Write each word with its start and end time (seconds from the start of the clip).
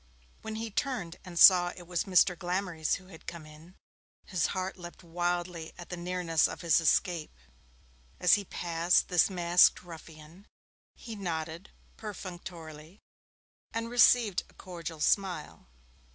When 0.41 0.55
he 0.55 0.71
turned 0.71 1.17
and 1.23 1.37
saw 1.37 1.69
it 1.77 1.85
was 1.85 2.05
Mr. 2.05 2.35
Glamorys 2.35 2.95
who 2.95 3.09
had 3.09 3.27
come 3.27 3.45
in, 3.45 3.75
his 4.25 4.47
heart 4.47 4.75
leapt 4.75 5.03
wildly 5.03 5.73
at 5.77 5.89
the 5.89 5.95
nearness 5.95 6.47
of 6.47 6.61
his 6.61 6.81
escape. 6.81 7.37
As 8.19 8.33
he 8.33 8.43
passed 8.45 9.09
this 9.09 9.29
masked 9.29 9.83
ruffian, 9.83 10.47
he 10.95 11.15
nodded 11.15 11.69
perfunctorily 11.97 12.99
and 13.75 13.91
received 13.91 14.41
a 14.49 14.53
cordial 14.55 15.01
smile. 15.01 15.67